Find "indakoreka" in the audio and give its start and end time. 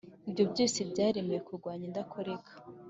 1.89-2.51